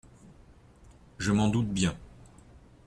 Je 1.19 1.31
m'en 1.31 1.47
doute 1.49 1.69
bien. 1.69 1.95